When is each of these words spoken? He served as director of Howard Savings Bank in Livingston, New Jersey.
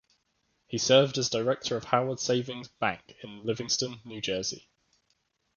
He 0.65 0.79
served 0.79 1.19
as 1.19 1.29
director 1.29 1.77
of 1.77 1.83
Howard 1.83 2.19
Savings 2.19 2.67
Bank 2.69 3.17
in 3.21 3.43
Livingston, 3.43 4.01
New 4.03 4.19
Jersey. 4.19 4.67